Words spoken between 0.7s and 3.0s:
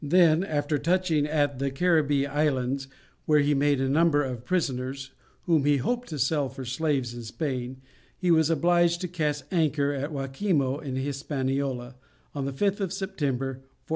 touching at the Caribbee Islands,